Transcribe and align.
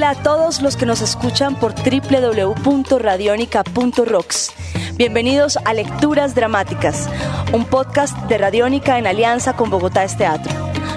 Hola 0.00 0.12
a 0.12 0.22
todos 0.22 0.62
los 0.62 0.78
que 0.78 0.86
nos 0.86 1.02
escuchan 1.02 1.56
por 1.56 1.74
www.radionica.rocks. 1.74 4.52
Bienvenidos 4.94 5.58
a 5.62 5.74
Lecturas 5.74 6.34
Dramáticas, 6.34 7.06
un 7.52 7.66
podcast 7.66 8.16
de 8.20 8.38
Radiónica 8.38 8.98
en 8.98 9.06
alianza 9.06 9.56
con 9.56 9.68
Bogotá 9.68 10.02
es 10.02 10.16
Teatro. 10.16 10.50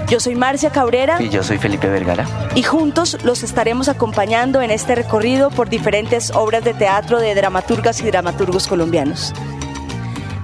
Yo 0.08 0.20
soy 0.20 0.36
Marcia 0.36 0.70
Cabrera. 0.70 1.20
Y 1.20 1.28
yo 1.28 1.42
soy 1.42 1.58
Felipe 1.58 1.86
Vergara. 1.86 2.26
Y 2.54 2.62
juntos 2.62 3.18
los 3.24 3.42
estaremos 3.42 3.90
acompañando 3.90 4.62
en 4.62 4.70
este 4.70 4.94
recorrido 4.94 5.50
por 5.50 5.68
diferentes 5.68 6.30
obras 6.30 6.64
de 6.64 6.72
teatro 6.72 7.20
de 7.20 7.34
dramaturgas 7.34 8.00
y 8.00 8.04
dramaturgos 8.04 8.66
colombianos. 8.66 9.34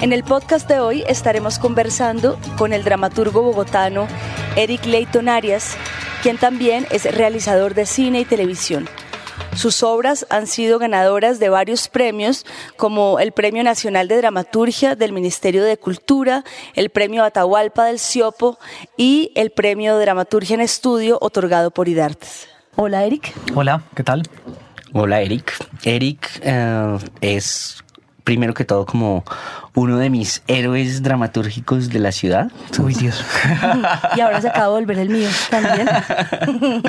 En 0.02 0.12
el 0.12 0.22
podcast 0.22 0.68
de 0.68 0.80
hoy 0.80 1.02
estaremos 1.08 1.58
conversando 1.58 2.38
con 2.58 2.74
el 2.74 2.84
dramaturgo 2.84 3.40
bogotano 3.40 4.06
Eric 4.54 4.84
Leighton 4.84 5.30
Arias, 5.30 5.78
quien 6.22 6.38
también 6.38 6.86
es 6.90 7.04
realizador 7.14 7.74
de 7.74 7.86
cine 7.86 8.20
y 8.20 8.24
televisión. 8.24 8.88
Sus 9.54 9.82
obras 9.82 10.26
han 10.30 10.46
sido 10.46 10.78
ganadoras 10.78 11.40
de 11.40 11.48
varios 11.48 11.88
premios, 11.88 12.46
como 12.76 13.18
el 13.18 13.32
Premio 13.32 13.64
Nacional 13.64 14.06
de 14.06 14.16
Dramaturgia 14.18 14.94
del 14.94 15.12
Ministerio 15.12 15.64
de 15.64 15.76
Cultura, 15.76 16.44
el 16.74 16.90
Premio 16.90 17.24
Atahualpa 17.24 17.86
del 17.86 17.98
Ciopo 17.98 18.58
y 18.96 19.32
el 19.34 19.50
Premio 19.50 19.98
Dramaturgia 19.98 20.54
en 20.54 20.60
Estudio 20.60 21.18
otorgado 21.20 21.70
por 21.72 21.88
IDARTES. 21.88 22.48
Hola, 22.76 23.04
Eric. 23.04 23.34
Hola, 23.54 23.82
¿qué 23.96 24.04
tal? 24.04 24.22
Hola, 24.92 25.20
Eric. 25.20 25.52
Eric 25.84 26.40
eh, 26.42 26.98
es 27.20 27.82
primero 28.24 28.54
que 28.54 28.64
todo 28.64 28.86
como 28.86 29.24
uno 29.74 29.98
de 29.98 30.10
mis 30.10 30.42
héroes 30.48 31.02
dramatúrgicos 31.02 31.90
de 31.90 32.00
la 32.00 32.10
ciudad. 32.12 32.50
Uy, 32.82 32.94
Dios. 32.94 33.24
y 34.16 34.20
ahora 34.20 34.40
se 34.40 34.48
acaba 34.48 34.66
de 34.66 34.72
volver 34.72 34.98
el 34.98 35.10
mío 35.10 35.28
también. 35.48 35.88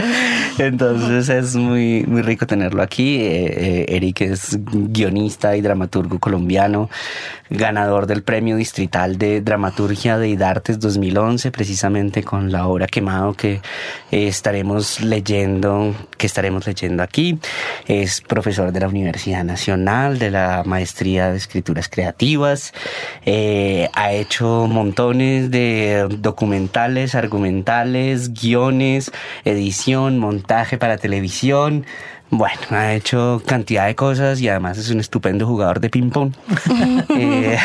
Entonces 0.57 1.29
es 1.29 1.55
muy, 1.55 2.03
muy 2.07 2.21
rico 2.23 2.47
tenerlo 2.47 2.81
aquí. 2.81 3.17
Eh, 3.17 3.45
eh, 3.81 3.85
Eric 3.89 4.21
es 4.21 4.57
guionista 4.61 5.55
y 5.55 5.61
dramaturgo 5.61 6.17
colombiano, 6.19 6.89
ganador 7.49 8.07
del 8.07 8.23
Premio 8.23 8.55
Distrital 8.55 9.17
de 9.17 9.41
Dramaturgia 9.41 10.17
de 10.17 10.29
IDARTES 10.29 10.79
2011, 10.79 11.51
precisamente 11.51 12.23
con 12.23 12.51
la 12.51 12.67
obra 12.67 12.87
Quemado 12.87 13.33
que 13.33 13.61
eh, 14.11 14.27
estaremos 14.27 15.01
leyendo, 15.01 15.93
que 16.17 16.25
estaremos 16.25 16.65
leyendo 16.65 17.03
aquí. 17.03 17.37
Es 17.87 18.21
profesor 18.21 18.71
de 18.71 18.79
la 18.79 18.87
Universidad 18.87 19.43
Nacional, 19.43 20.17
de 20.17 20.31
la 20.31 20.63
Maestría 20.65 21.29
de 21.29 21.37
Escrituras 21.37 21.87
Creativas 21.87 22.70
eh, 23.25 23.89
ha 23.93 24.11
hecho 24.13 24.67
montones 24.67 25.51
de 25.51 26.07
documentales, 26.09 27.15
argumentales, 27.15 28.33
guiones, 28.33 29.11
edición, 29.45 30.17
montaje 30.19 30.77
para 30.77 30.97
televisión. 30.97 31.85
Bueno, 32.33 32.61
ha 32.69 32.93
hecho 32.93 33.41
cantidad 33.45 33.87
de 33.87 33.95
cosas 33.95 34.39
y 34.39 34.47
además 34.47 34.77
es 34.77 34.89
un 34.89 35.01
estupendo 35.01 35.45
jugador 35.45 35.81
de 35.81 35.89
ping-pong. 35.89 36.31
eh, 37.09 37.57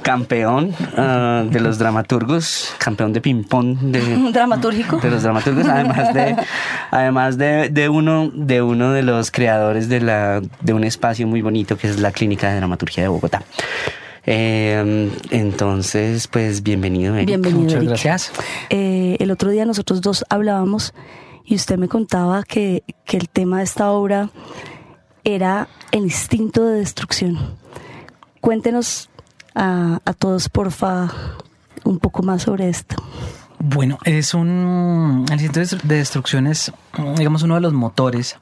campeón 0.00 0.74
uh, 0.96 1.50
de 1.50 1.60
los 1.60 1.76
dramaturgos, 1.78 2.74
campeón 2.78 3.12
de 3.12 3.20
ping-pong 3.20 3.76
de, 3.80 4.30
dramatúrgico 4.32 4.96
de 4.96 5.10
los 5.10 5.22
dramaturgos, 5.22 5.66
además 5.66 6.14
de, 6.14 6.36
además 6.90 7.36
de, 7.36 7.68
de, 7.68 7.88
uno, 7.90 8.30
de 8.32 8.62
uno 8.62 8.92
de 8.92 9.02
los 9.02 9.30
creadores 9.30 9.90
de, 9.90 10.00
la, 10.00 10.40
de 10.62 10.72
un 10.72 10.84
espacio 10.84 11.26
muy 11.26 11.42
bonito 11.42 11.76
que 11.76 11.86
es 11.86 12.00
la 12.00 12.12
Clínica 12.12 12.48
de 12.48 12.56
Dramaturgia 12.56 13.02
de 13.02 13.08
Bogotá. 13.10 13.42
Eh, 14.26 15.10
entonces, 15.30 16.28
pues 16.28 16.62
bienvenido, 16.62 17.14
Eric. 17.14 17.26
Bienvenido, 17.28 17.60
Muchas 17.62 17.76
Eric. 17.76 17.88
gracias. 17.88 18.32
Eh, 18.70 19.16
el 19.20 19.30
otro 19.30 19.50
día 19.50 19.64
nosotros 19.64 20.00
dos 20.00 20.24
hablábamos 20.28 20.94
y 21.44 21.54
usted 21.56 21.76
me 21.76 21.88
contaba 21.88 22.42
que, 22.42 22.84
que 23.04 23.16
el 23.18 23.28
tema 23.28 23.58
de 23.58 23.64
esta 23.64 23.90
obra 23.90 24.30
era 25.24 25.68
el 25.92 26.04
instinto 26.04 26.64
de 26.64 26.78
destrucción. 26.78 27.38
Cuéntenos 28.40 29.10
a, 29.54 30.00
a 30.04 30.12
todos, 30.14 30.48
porfa, 30.48 31.12
un 31.84 31.98
poco 31.98 32.22
más 32.22 32.42
sobre 32.42 32.68
esto. 32.68 32.96
Bueno, 33.66 33.98
es 34.04 34.34
un. 34.34 35.24
El 35.32 35.50
de 35.50 35.96
destrucción 35.96 36.46
es, 36.46 36.70
digamos, 37.16 37.44
uno 37.44 37.54
de 37.54 37.62
los 37.62 37.72
motores, 37.72 38.36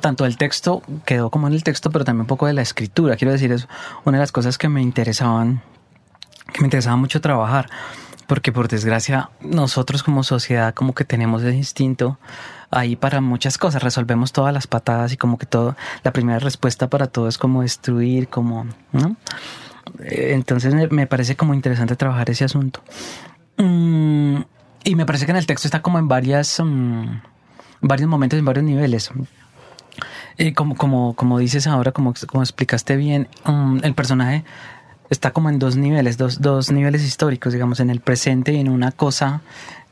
tanto 0.00 0.24
del 0.24 0.38
texto, 0.38 0.82
quedó 1.04 1.28
como 1.28 1.48
en 1.48 1.52
el 1.52 1.62
texto, 1.62 1.90
pero 1.90 2.06
también 2.06 2.22
un 2.22 2.26
poco 2.26 2.46
de 2.46 2.54
la 2.54 2.62
escritura. 2.62 3.16
Quiero 3.16 3.32
decir, 3.32 3.52
es 3.52 3.68
una 4.06 4.16
de 4.16 4.22
las 4.22 4.32
cosas 4.32 4.56
que 4.56 4.70
me 4.70 4.80
interesaban, 4.80 5.60
que 6.50 6.62
me 6.62 6.68
interesaba 6.68 6.96
mucho 6.96 7.20
trabajar, 7.20 7.68
porque 8.26 8.52
por 8.52 8.68
desgracia, 8.68 9.28
nosotros 9.42 10.02
como 10.02 10.22
sociedad, 10.22 10.72
como 10.72 10.94
que 10.94 11.04
tenemos 11.04 11.42
ese 11.42 11.54
instinto 11.54 12.18
ahí 12.70 12.96
para 12.96 13.20
muchas 13.20 13.58
cosas, 13.58 13.82
resolvemos 13.82 14.32
todas 14.32 14.54
las 14.54 14.66
patadas 14.66 15.12
y 15.12 15.18
como 15.18 15.36
que 15.36 15.44
todo, 15.44 15.76
la 16.04 16.12
primera 16.14 16.38
respuesta 16.38 16.88
para 16.88 17.06
todo 17.06 17.28
es 17.28 17.36
como 17.36 17.60
destruir, 17.60 18.28
como, 18.28 18.64
¿no? 18.92 19.14
Entonces 20.00 20.74
me 20.90 21.06
parece 21.06 21.36
como 21.36 21.52
interesante 21.52 21.96
trabajar 21.96 22.30
ese 22.30 22.44
asunto. 22.44 22.80
Mm, 23.56 24.38
y 24.84 24.94
me 24.96 25.06
parece 25.06 25.26
que 25.26 25.32
en 25.32 25.36
el 25.38 25.46
texto 25.46 25.68
está 25.68 25.82
como 25.82 25.98
en 25.98 26.08
varias, 26.08 26.58
um, 26.58 27.20
varios 27.80 28.08
momentos, 28.08 28.38
en 28.38 28.44
varios 28.44 28.64
niveles. 28.64 29.10
Eh, 30.36 30.52
como, 30.54 30.74
como, 30.76 31.14
como 31.14 31.38
dices 31.38 31.66
ahora, 31.66 31.92
como, 31.92 32.12
como 32.26 32.42
explicaste 32.42 32.96
bien, 32.96 33.28
um, 33.46 33.78
el 33.82 33.94
personaje 33.94 34.44
está 35.10 35.30
como 35.32 35.48
en 35.48 35.58
dos 35.58 35.76
niveles, 35.76 36.16
dos, 36.16 36.40
dos 36.40 36.72
niveles 36.72 37.04
históricos, 37.04 37.52
digamos, 37.52 37.80
en 37.80 37.90
el 37.90 38.00
presente 38.00 38.52
y 38.52 38.60
en 38.60 38.68
una 38.68 38.90
cosa 38.90 39.42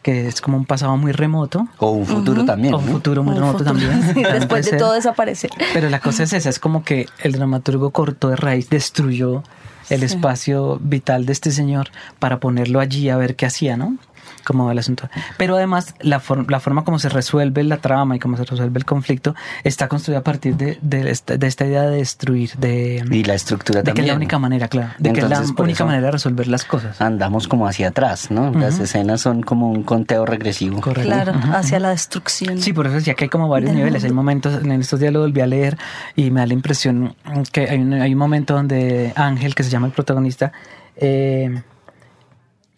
que 0.03 0.27
es 0.27 0.41
como 0.41 0.57
un 0.57 0.67
pasado 0.67 0.97
muy 0.97 1.13
remoto. 1.13 1.69
O 1.79 1.91
un 1.93 2.07
futuro 2.07 2.41
uh 2.41 2.45
-huh. 2.45 2.47
también. 2.47 2.75
O 2.75 2.79
un 2.79 2.87
futuro 2.87 3.23
muy 3.23 3.35
un 3.35 3.41
remoto 3.41 3.59
futuro. 3.59 3.79
también. 3.79 4.03
Sí, 4.15 4.23
después 4.23 4.69
de 4.69 4.77
todo 4.77 4.95
desaparece. 4.95 5.49
Pero 5.73 5.89
la 5.91 6.01
cosa 6.01 6.25
es 6.25 6.33
esa, 6.33 6.51
es 6.51 6.59
como 6.59 6.83
que 6.83 7.07
el 7.23 7.33
dramaturgo 7.33 7.91
cortó 7.91 8.29
de 8.31 8.37
raíz, 8.37 8.69
destruyó 8.69 9.45
el 9.91 10.01
sí. 10.01 10.07
espacio 10.07 10.79
vital 10.81 11.27
de 11.27 11.33
este 11.33 11.51
señor 11.51 11.89
para 12.19 12.41
ponerlo 12.41 12.81
allí 12.81 13.09
a 13.09 13.17
ver 13.17 13.37
qué 13.37 13.47
hacía, 13.47 13.77
¿no? 13.77 13.97
Como 14.45 14.71
el 14.71 14.79
asunto. 14.79 15.09
Pero 15.37 15.57
además, 15.57 15.95
la, 16.01 16.21
for 16.21 16.51
la, 16.51 16.61
forma 16.61 16.85
como 16.85 16.99
se 16.99 17.09
resuelve 17.09 17.63
la 17.65 17.79
trama 17.79 18.17
y 18.17 18.19
cómo 18.19 18.37
se 18.37 18.45
resuelve 18.45 18.79
el 18.79 18.85
conflicto 18.85 19.35
está 19.65 19.89
construida 19.89 20.21
a 20.21 20.23
partir 20.23 20.57
de, 20.57 20.79
de, 20.81 21.11
esta, 21.11 21.37
de 21.37 21.47
esta, 21.47 21.67
idea 21.67 21.83
de 21.83 21.97
destruir, 21.97 22.51
de... 22.57 23.05
Y 23.11 23.25
la 23.25 23.35
estructura 23.35 23.81
de 23.81 23.85
también. 23.85 23.95
que 23.95 24.01
es 24.03 24.09
la 24.09 24.17
única 24.17 24.39
manera, 24.39 24.69
claro. 24.69 24.89
De 24.99 25.11
Entonces, 25.11 25.39
que 25.39 25.45
es 25.45 25.57
la 25.57 25.63
única 25.63 25.85
manera 25.85 26.07
de 26.07 26.13
resolver 26.13 26.49
las 26.49 26.65
cosas. 26.65 27.01
Andamos 27.01 27.49
como 27.49 27.67
hacia 27.67 27.89
atrás, 27.89 28.31
¿no? 28.31 28.51
Uh 28.51 28.53
-huh. 28.53 28.61
Las 28.61 28.79
escenas 28.79 29.21
son 29.21 29.43
como 29.43 29.71
un 29.71 29.83
conteo 29.83 30.27
regresivo. 30.27 30.81
Correcto. 30.81 31.11
Claro, 31.11 31.33
uh 31.33 31.37
-huh. 31.37 31.57
hacia 31.57 31.79
la 31.79 31.91
destrucción. 31.91 32.61
Sí, 32.61 32.73
por 32.73 32.87
eso 32.87 32.97
decía 32.97 33.15
que 33.15 33.25
hay 33.25 33.31
como 33.31 33.49
varios 33.49 33.73
niveles. 33.73 34.03
Mundo. 34.03 34.07
Hay 34.07 34.13
momentos, 34.13 34.65
en 34.65 34.73
estos 34.73 35.01
días 35.01 35.13
lo 35.13 35.21
volví 35.21 35.41
a 35.41 35.47
leer 35.47 35.77
y 36.17 36.31
me 36.31 36.41
da 36.41 36.47
la 36.47 36.55
impresión 36.55 37.15
que 37.53 37.69
hay 37.69 37.81
un, 37.81 37.95
hay 37.95 38.13
un 38.13 38.19
momento 38.19 38.55
donde 38.55 39.13
Ángel, 39.17 39.55
que 39.55 39.63
se 39.63 39.71
llama 39.71 39.87
el 39.87 39.93
protagonista, 39.93 40.53
eh, 40.97 41.63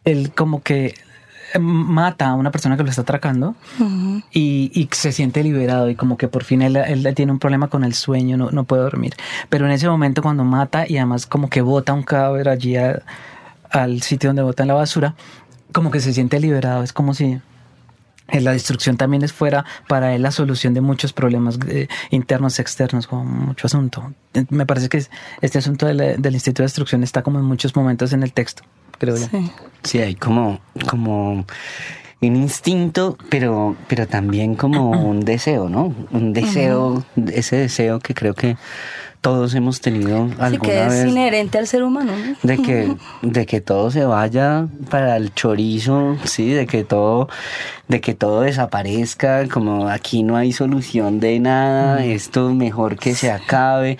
él 0.04 0.32
como 0.34 0.62
que 0.62 0.94
mata 1.58 2.28
a 2.28 2.34
una 2.34 2.50
persona 2.50 2.76
que 2.76 2.82
lo 2.82 2.90
está 2.90 3.02
atracando 3.02 3.54
uh 3.78 3.82
-huh. 3.82 4.24
y, 4.32 4.70
y, 4.74 4.88
se 4.92 5.12
siente 5.12 5.42
liberado 5.42 5.88
y 5.88 5.94
como 5.94 6.16
que 6.16 6.28
por 6.28 6.44
fin 6.44 6.62
él, 6.62 6.76
él, 6.76 7.14
tiene 7.14 7.32
un 7.32 7.38
problema 7.38 7.68
con 7.68 7.84
el 7.84 7.94
sueño, 7.94 8.36
no, 8.36 8.50
no 8.50 8.64
puede 8.64 8.82
dormir. 8.82 9.14
Pero 9.48 9.66
en 9.66 9.72
ese 9.72 9.88
momento 9.88 10.22
cuando 10.22 10.44
mata 10.44 10.84
y 10.88 10.96
además 10.96 11.26
como 11.26 11.48
que 11.48 11.62
bota 11.62 11.92
un 11.92 12.02
cadáver 12.02 12.48
allí 12.48 12.76
a, 12.76 13.02
al 13.70 14.02
sitio 14.02 14.30
donde 14.30 14.42
bota 14.42 14.62
en 14.62 14.68
la 14.68 14.74
basura, 14.74 15.14
como 15.72 15.90
que 15.90 16.00
se 16.00 16.12
siente 16.12 16.38
liberado, 16.40 16.82
es 16.82 16.92
como 16.92 17.14
si 17.14 17.40
la 18.32 18.52
destrucción 18.52 18.96
también 18.96 19.22
es 19.22 19.32
fuera 19.32 19.64
para 19.88 20.14
él 20.14 20.22
la 20.22 20.30
solución 20.30 20.72
de 20.74 20.80
muchos 20.80 21.12
problemas 21.12 21.58
eh, 21.68 21.88
internos, 22.10 22.58
externos, 22.58 23.06
como 23.06 23.24
mucho 23.24 23.66
asunto. 23.66 24.12
Me 24.50 24.66
parece 24.66 24.88
que 24.88 25.04
este 25.40 25.58
asunto 25.58 25.86
de 25.86 25.94
la, 25.94 26.04
del 26.16 26.34
Instituto 26.34 26.62
de 26.62 26.66
Destrucción 26.66 27.02
está 27.02 27.22
como 27.22 27.38
en 27.38 27.44
muchos 27.44 27.76
momentos 27.76 28.12
en 28.12 28.22
el 28.22 28.32
texto 28.32 28.64
creo 28.98 29.16
yo. 29.16 29.26
Sí, 29.30 29.50
sí 29.82 29.98
hay 30.00 30.14
como, 30.14 30.60
como 30.88 31.44
un 32.20 32.36
instinto, 32.36 33.16
pero, 33.28 33.76
pero 33.88 34.06
también 34.06 34.54
como 34.54 34.90
un 35.08 35.20
deseo, 35.20 35.68
¿no? 35.68 35.94
Un 36.10 36.32
deseo, 36.32 36.88
uh 36.88 37.02
-huh. 37.16 37.30
ese 37.32 37.56
deseo 37.56 37.98
que 37.98 38.14
creo 38.14 38.34
que 38.34 38.56
todos 39.24 39.54
hemos 39.54 39.80
tenido 39.80 40.28
alguna 40.38 40.50
sí, 40.50 40.58
que 40.58 40.82
es 40.82 40.88
vez 40.90 41.06
inherente 41.06 41.56
al 41.56 41.66
ser 41.66 41.82
humano. 41.82 42.12
¿no? 42.14 42.36
de 42.42 42.58
que 42.58 42.94
de 43.22 43.46
que 43.46 43.62
todo 43.62 43.90
se 43.90 44.04
vaya 44.04 44.66
para 44.90 45.16
el 45.16 45.32
chorizo, 45.32 46.18
sí, 46.24 46.50
de 46.50 46.66
que 46.66 46.84
todo 46.84 47.30
de 47.88 48.02
que 48.02 48.12
todo 48.12 48.42
desaparezca, 48.42 49.48
como 49.48 49.88
aquí 49.88 50.22
no 50.22 50.36
hay 50.36 50.52
solución 50.52 51.20
de 51.20 51.40
nada, 51.40 52.04
esto 52.04 52.52
mejor 52.52 52.98
que 52.98 53.14
se 53.14 53.30
acabe. 53.30 53.96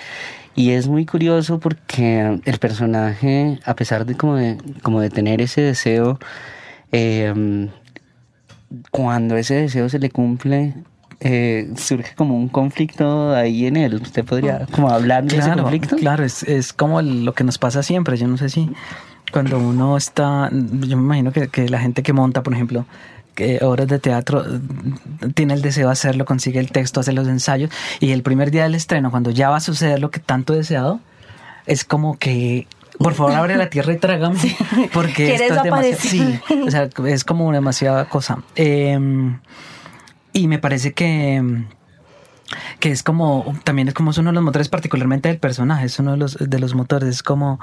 Y 0.57 0.71
es 0.71 0.87
muy 0.89 1.05
curioso 1.05 1.59
porque 1.59 2.41
el 2.45 2.59
personaje, 2.59 3.59
a 3.65 3.75
pesar 3.75 4.07
de 4.07 4.15
como 4.17 4.37
de, 4.37 4.57
como 4.83 5.01
de 5.01 5.11
tener 5.11 5.41
ese 5.41 5.61
deseo, 5.63 6.19
eh, 6.93 7.69
cuando 8.91 9.37
ese 9.37 9.55
deseo 9.55 9.89
se 9.89 9.99
le 9.99 10.11
cumple, 10.11 10.75
eh, 11.21 11.73
surge 11.77 12.15
como 12.15 12.37
un 12.37 12.49
conflicto 12.49 13.35
ahí 13.35 13.67
en 13.67 13.77
él. 13.77 13.95
¿Usted 13.95 14.25
podría 14.25 14.67
como 14.73 14.91
hablar 14.91 15.25
de 15.25 15.39
ese 15.39 15.51
conflicto? 15.53 15.97
claro, 15.97 16.25
es, 16.25 16.43
es 16.45 16.73
como 16.73 17.01
el- 17.01 17.25
lo 17.25 17.33
que 17.35 17.45
nos 17.45 17.59
pasa 17.59 17.83
siempre. 17.83 18.17
Yo 18.17 18.27
no 18.29 18.37
sé 18.37 18.49
si 18.49 18.71
cuando 19.33 19.59
uno 19.59 19.97
está, 19.97 20.51
yo 20.53 20.97
me 20.97 21.03
imagino 21.05 21.33
que, 21.33 21.49
que 21.49 21.69
la 21.69 21.79
gente 21.81 22.03
que 22.03 22.13
monta, 22.13 22.43
por 22.43 22.53
ejemplo, 22.55 22.85
que 23.35 23.59
obras 23.63 23.89
de 23.89 23.99
teatro 23.99 24.45
eh, 24.45 24.61
tiene 25.35 25.55
el 25.55 25.63
deseo 25.63 25.89
de 25.89 25.93
hacerlo, 25.93 26.25
consigue 26.25 26.61
el 26.61 26.71
texto, 26.71 27.01
hace 27.01 27.13
los 27.13 27.29
ensayos 27.29 27.71
y 28.01 28.13
el 28.13 28.23
primer 28.23 28.51
día 28.51 28.65
del 28.65 28.75
estreno, 28.75 29.11
cuando 29.11 29.31
ya 29.31 29.51
va 29.51 29.57
a 29.57 29.61
suceder 29.61 30.01
lo 30.01 30.11
que 30.11 30.21
tanto 30.21 30.55
he 30.55 30.59
deseado, 30.59 31.01
es 31.67 31.85
como 31.85 32.19
que 32.19 32.67
por 32.99 33.15
favor 33.15 33.33
abre 33.33 33.57
la 33.57 33.71
tierra 33.71 33.93
y 33.93 33.99
trágame 33.99 34.39
porque 34.93 35.35
esto 35.35 35.55
es 35.55 35.63
demasiado 35.63 36.01
sí, 36.01 36.41
o 36.67 36.71
sea, 36.71 36.89
es 37.07 37.25
como 37.25 37.51
demasiada 37.53 38.09
cosa. 38.09 38.39
Em, 38.55 39.41
y 40.33 40.49
me 40.49 40.59
parece 40.59 40.93
que 40.93 41.65
que 42.79 42.91
es 42.91 43.03
como 43.03 43.55
también 43.65 43.89
es 43.89 43.95
como 43.95 44.11
es 44.11 44.19
uno 44.19 44.31
de 44.31 44.35
los 44.35 44.45
motores 44.45 44.69
particularmente 44.69 45.29
del 45.29 45.39
personaje 45.39 45.87
es 45.87 45.99
uno 45.99 46.13
de 46.13 46.17
los 46.19 46.37
de 46.39 46.59
los 46.59 46.75
motores 46.75 47.09
es 47.09 47.23
como 47.23 47.59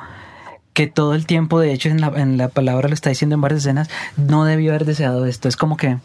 que 0.73 0.87
todo 0.87 1.13
el 1.15 1.25
tiempo 1.25 1.59
de 1.59 1.73
hecho 1.73 1.89
en 1.89 2.01
la, 2.01 2.07
en 2.15 2.37
la 2.37 2.47
palabra 2.47 2.87
lo 2.87 2.93
está 2.93 3.09
diciendo 3.09 3.35
en 3.35 3.41
varias 3.41 3.61
escenas 3.61 3.89
no 4.17 4.45
debió 4.45 4.71
haber 4.71 4.85
deseado 4.85 5.25
esto. 5.25 5.47
Es 5.47 5.57
como 5.57 5.77
que 5.77 5.97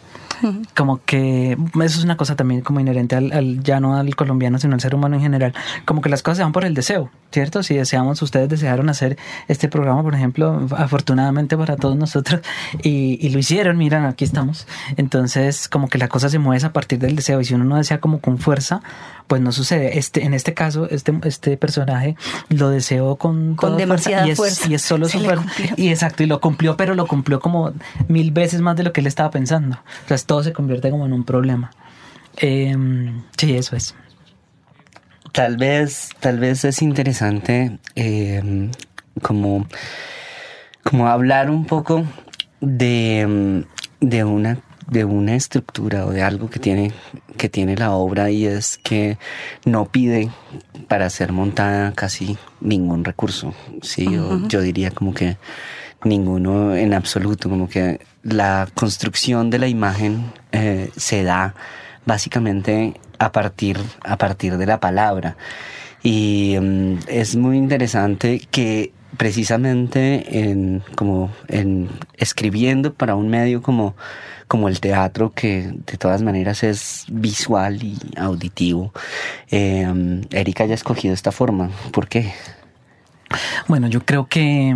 como 0.74 1.00
que 1.04 1.52
eso 1.52 1.98
es 1.98 2.04
una 2.04 2.16
cosa 2.16 2.36
también 2.36 2.60
como 2.60 2.80
inherente 2.80 3.16
al, 3.16 3.32
al 3.32 3.62
ya 3.62 3.80
no 3.80 3.96
al 3.96 4.14
colombiano 4.16 4.58
sino 4.58 4.74
al 4.74 4.80
ser 4.80 4.94
humano 4.94 5.16
en 5.16 5.22
general 5.22 5.54
como 5.84 6.00
que 6.00 6.08
las 6.08 6.22
cosas 6.22 6.38
se 6.38 6.42
van 6.42 6.52
por 6.52 6.64
el 6.64 6.74
deseo 6.74 7.10
cierto 7.32 7.62
si 7.62 7.74
deseamos 7.74 8.22
ustedes 8.22 8.48
desearon 8.48 8.88
hacer 8.88 9.16
este 9.48 9.68
programa 9.68 10.02
por 10.02 10.14
ejemplo 10.14 10.66
afortunadamente 10.76 11.56
para 11.56 11.76
todos 11.76 11.96
nosotros 11.96 12.40
y, 12.82 13.18
y 13.20 13.30
lo 13.30 13.38
hicieron 13.38 13.76
miran 13.76 14.04
aquí 14.04 14.24
estamos. 14.24 14.66
Entonces 14.96 15.68
como 15.68 15.88
que 15.88 15.98
la 15.98 16.08
cosa 16.08 16.28
se 16.28 16.38
mueve 16.38 16.64
a 16.64 16.72
partir 16.72 16.98
del 16.98 17.16
deseo 17.16 17.40
y 17.40 17.44
si 17.44 17.54
uno 17.54 17.64
no 17.64 17.76
desea 17.76 18.00
como 18.00 18.20
con 18.20 18.38
fuerza 18.38 18.82
pues 19.26 19.42
no 19.42 19.50
sucede. 19.52 19.98
Este 19.98 20.24
en 20.24 20.34
este 20.34 20.54
caso 20.54 20.88
este 20.90 21.12
este 21.24 21.56
personaje 21.56 22.16
lo 22.48 22.70
deseó 22.70 23.16
con 23.16 23.56
Con 23.56 23.76
demasiada 23.76 24.26
y 24.26 24.30
es, 24.30 24.36
fuerza. 24.36 24.68
y 24.68 24.74
es 24.74 24.82
solo 24.82 25.06
Se 25.08 25.18
su 25.18 25.24
fuerza. 25.24 25.44
y 25.76 25.88
exacto 25.88 26.22
y 26.22 26.26
lo 26.26 26.40
cumplió 26.40 26.76
pero 26.76 26.94
lo 26.94 27.06
cumplió 27.06 27.40
como 27.40 27.72
mil 28.08 28.30
veces 28.30 28.60
más 28.60 28.76
de 28.76 28.84
lo 28.84 28.92
que 28.92 29.00
él 29.00 29.06
estaba 29.06 29.30
pensando. 29.30 29.78
Entonces 30.02 30.25
todo 30.26 30.43
se 30.43 30.52
convierte 30.52 30.90
como 30.90 31.06
en 31.06 31.12
un 31.12 31.25
problema. 31.25 31.70
Em, 32.37 33.23
sí 33.37 33.56
eso 33.56 33.76
es. 33.76 33.94
Tal 35.32 35.56
vez, 35.56 36.11
tal 36.20 36.38
vez 36.38 36.64
es 36.64 36.82
interesante 36.82 37.78
eh, 37.94 38.70
como, 39.23 39.67
como 40.82 41.08
hablar 41.08 41.50
un 41.50 41.64
poco 41.67 42.05
de, 42.61 43.26
mm, 43.26 44.06
de 44.06 44.25
una 44.25 44.58
de 44.88 45.05
una 45.05 45.34
estructura 45.34 46.06
o 46.06 46.12
de 46.12 46.23
algo 46.23 46.49
que 46.49 46.61
tiene 46.61 46.93
que 47.37 47.49
tiene 47.49 47.76
la 47.76 47.93
obra 47.93 48.31
y 48.31 48.46
es 48.46 48.79
que 48.79 49.19
no 49.64 49.87
pide 49.87 50.31
para 50.88 51.11
ser 51.11 51.32
montada 51.32 51.93
casi 51.93 52.38
ningún 52.61 53.05
recurso 53.05 53.52
sí 53.82 54.06
yo 54.46 54.61
diría 54.61 54.93
como 54.93 55.12
que 55.12 55.38
ninguno 56.04 56.75
en 56.75 56.94
absoluto 56.94 57.48
como 57.48 57.69
que 57.69 58.00
la 58.22 58.69
construcción 58.75 59.50
de 59.50 59.58
la 59.58 59.69
imagen 59.69 60.32
eh, 60.52 60.90
se 60.96 61.22
da 61.22 61.54
básicamente 62.04 62.94
a 63.19 63.32
partir, 63.32 63.78
a 64.04 64.16
partir 64.16 64.56
de 64.56 64.66
la 64.66 64.81
palabra. 64.81 65.37
Y 66.02 66.56
mm, 66.60 66.98
es 67.08 67.37
muy 67.37 67.56
interesante 67.56 68.40
que 68.50 68.93
precisamente 69.16 70.40
en, 70.50 70.82
como 70.94 71.31
en 71.48 71.88
escribiendo 72.14 72.93
para 72.93 73.14
un 73.14 73.28
medio 73.28 73.62
como, 73.62 73.96
como 74.46 74.69
el 74.69 74.81
teatro, 74.81 75.32
que 75.34 75.72
de 75.87 75.96
todas 75.96 76.22
maneras 76.22 76.62
es 76.62 77.06
visual 77.08 77.82
y 77.82 77.98
auditivo, 78.16 78.93
eh, 79.50 80.22
Erika 80.31 80.64
haya 80.64 80.75
escogido 80.75 81.14
esta 81.14 81.32
forma. 81.32 81.70
¿Por 81.93 82.08
qué? 82.08 82.32
Bueno, 83.66 83.88
yo 83.88 84.04
creo 84.04 84.26
que 84.26 84.75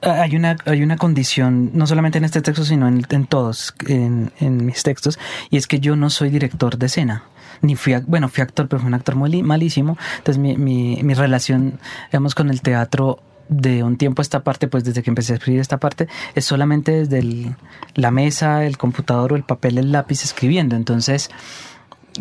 hay 0.00 0.36
una, 0.36 0.56
hay 0.64 0.82
una 0.82 0.96
condición, 0.96 1.70
no 1.74 1.86
solamente 1.86 2.18
en 2.18 2.24
este 2.24 2.42
texto, 2.42 2.64
sino 2.64 2.88
en, 2.88 3.26
todos, 3.26 3.74
en, 3.86 4.30
mis 4.40 4.82
textos, 4.82 5.18
y 5.50 5.56
es 5.56 5.66
que 5.66 5.80
yo 5.80 5.96
no 5.96 6.10
soy 6.10 6.30
director 6.30 6.78
de 6.78 6.86
escena. 6.86 7.24
Ni 7.60 7.76
fui, 7.76 7.94
bueno, 8.06 8.28
fui 8.28 8.42
actor, 8.42 8.68
pero 8.68 8.80
fui 8.80 8.88
un 8.88 8.94
actor 8.94 9.14
malísimo. 9.14 9.96
Entonces 10.18 10.38
mi, 10.38 10.56
mi, 10.56 11.00
mi 11.02 11.14
relación, 11.14 11.78
digamos, 12.10 12.34
con 12.34 12.50
el 12.50 12.60
teatro 12.60 13.20
de 13.48 13.82
un 13.82 13.96
tiempo 13.96 14.20
a 14.20 14.24
esta 14.24 14.40
parte, 14.40 14.68
pues 14.68 14.84
desde 14.84 15.02
que 15.02 15.10
empecé 15.10 15.32
a 15.32 15.36
escribir 15.36 15.60
esta 15.60 15.78
parte, 15.78 16.08
es 16.34 16.44
solamente 16.44 17.06
desde 17.06 17.54
la 17.94 18.10
mesa, 18.10 18.64
el 18.64 18.78
computador 18.78 19.32
o 19.32 19.36
el 19.36 19.44
papel, 19.44 19.78
el 19.78 19.92
lápiz 19.92 20.24
escribiendo. 20.24 20.76
Entonces, 20.76 21.30